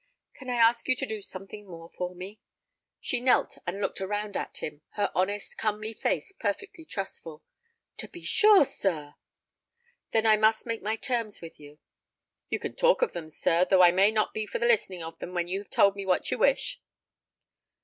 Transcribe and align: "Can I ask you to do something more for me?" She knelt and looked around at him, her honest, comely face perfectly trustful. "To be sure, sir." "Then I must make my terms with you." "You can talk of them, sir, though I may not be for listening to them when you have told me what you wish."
"Can 0.33 0.49
I 0.49 0.55
ask 0.55 0.87
you 0.87 0.95
to 0.95 1.05
do 1.05 1.21
something 1.21 1.67
more 1.67 1.87
for 1.87 2.15
me?" 2.15 2.39
She 2.99 3.19
knelt 3.21 3.59
and 3.67 3.79
looked 3.79 4.01
around 4.01 4.35
at 4.35 4.57
him, 4.57 4.81
her 4.93 5.11
honest, 5.13 5.59
comely 5.59 5.93
face 5.93 6.31
perfectly 6.31 6.85
trustful. 6.85 7.43
"To 7.97 8.07
be 8.07 8.23
sure, 8.23 8.65
sir." 8.65 9.13
"Then 10.11 10.25
I 10.25 10.37
must 10.37 10.65
make 10.65 10.81
my 10.81 10.95
terms 10.95 11.39
with 11.39 11.59
you." 11.59 11.77
"You 12.49 12.57
can 12.57 12.75
talk 12.75 13.03
of 13.03 13.13
them, 13.13 13.29
sir, 13.29 13.63
though 13.63 13.83
I 13.83 13.91
may 13.91 14.09
not 14.09 14.33
be 14.33 14.47
for 14.47 14.57
listening 14.57 15.01
to 15.01 15.13
them 15.19 15.35
when 15.35 15.47
you 15.47 15.59
have 15.59 15.69
told 15.69 15.95
me 15.95 16.03
what 16.03 16.31
you 16.31 16.39
wish." 16.39 16.81